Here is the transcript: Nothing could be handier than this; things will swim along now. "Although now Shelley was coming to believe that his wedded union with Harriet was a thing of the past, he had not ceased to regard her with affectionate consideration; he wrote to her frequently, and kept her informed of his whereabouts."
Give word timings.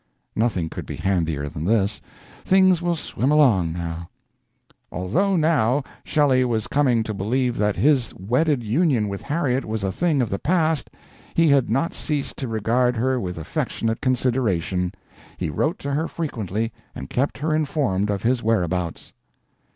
Nothing 0.35 0.67
could 0.67 0.87
be 0.87 0.95
handier 0.95 1.47
than 1.47 1.63
this; 1.63 2.01
things 2.43 2.81
will 2.81 2.95
swim 2.95 3.29
along 3.29 3.71
now. 3.71 4.09
"Although 4.91 5.35
now 5.35 5.83
Shelley 6.03 6.43
was 6.43 6.65
coming 6.65 7.03
to 7.03 7.13
believe 7.13 7.55
that 7.57 7.75
his 7.75 8.11
wedded 8.15 8.63
union 8.63 9.09
with 9.09 9.21
Harriet 9.21 9.63
was 9.63 9.83
a 9.83 9.91
thing 9.91 10.19
of 10.19 10.31
the 10.31 10.39
past, 10.39 10.89
he 11.35 11.49
had 11.49 11.69
not 11.69 11.93
ceased 11.93 12.35
to 12.37 12.47
regard 12.47 12.95
her 12.95 13.19
with 13.19 13.37
affectionate 13.37 14.01
consideration; 14.01 14.91
he 15.37 15.51
wrote 15.51 15.77
to 15.77 15.93
her 15.93 16.07
frequently, 16.07 16.71
and 16.95 17.07
kept 17.11 17.37
her 17.37 17.53
informed 17.53 18.09
of 18.09 18.23
his 18.23 18.41
whereabouts." 18.41 19.13